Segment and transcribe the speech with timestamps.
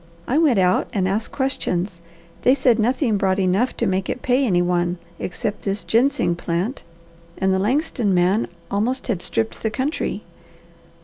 [0.27, 2.01] I went out and asked questions.
[2.41, 6.81] They said nothing brought enough to make it pay any one, except this ginseng plant,
[7.37, 10.23] and the Langston man almost had stripped the country.